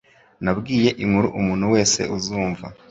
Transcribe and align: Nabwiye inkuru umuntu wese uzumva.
Nabwiye 0.43 0.89
inkuru 1.03 1.27
umuntu 1.39 1.65
wese 1.73 1.99
uzumva. 2.17 2.65